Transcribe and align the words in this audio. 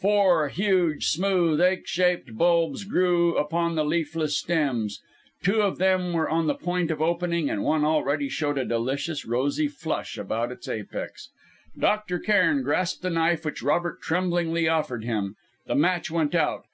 Four 0.00 0.48
huge, 0.48 1.08
smooth, 1.08 1.60
egg 1.60 1.82
shaped 1.84 2.34
buds 2.38 2.84
grew 2.84 3.36
upon 3.36 3.74
the 3.74 3.84
leafless 3.84 4.38
stems; 4.38 5.02
two 5.42 5.60
of 5.60 5.76
them 5.76 6.14
were 6.14 6.30
on 6.30 6.46
the 6.46 6.54
point 6.54 6.90
of 6.90 7.02
opening, 7.02 7.50
and 7.50 7.62
one 7.62 7.84
already 7.84 8.30
showed 8.30 8.56
a 8.56 8.64
delicious, 8.64 9.26
rosy 9.26 9.68
flush 9.68 10.16
about 10.16 10.50
its 10.50 10.66
apex. 10.66 11.28
Dr. 11.78 12.18
Cairn 12.18 12.62
grasped 12.62 13.02
the 13.02 13.10
knife 13.10 13.44
which 13.44 13.62
Robert 13.62 14.00
tremblingly 14.00 14.66
offered 14.66 15.04
him. 15.04 15.36
The 15.66 15.74
match 15.74 16.10
went 16.10 16.34
out. 16.34 16.64